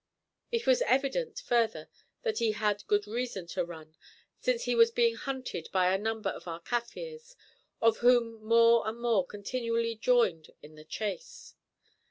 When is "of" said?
6.31-6.47, 7.83-7.97